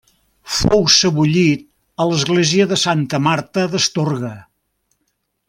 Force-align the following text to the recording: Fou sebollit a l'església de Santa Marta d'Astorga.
Fou 0.59 0.79
sebollit 0.93 1.67
a 2.05 2.07
l'església 2.13 2.67
de 2.73 2.79
Santa 2.85 3.21
Marta 3.27 3.67
d'Astorga. 3.75 4.33